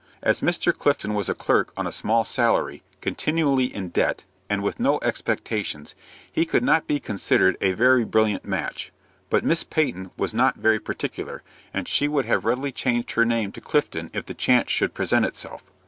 [0.23, 0.75] As Mr.
[0.75, 5.93] Clifton was a clerk on a small salary, continually in debt, and with no expectations,
[6.31, 8.91] he could not be considered a very brilliant match;
[9.29, 13.51] but Miss Peyton was not very particular, and she would have readily changed her name
[13.51, 15.61] to Clifton if the chance should present itself.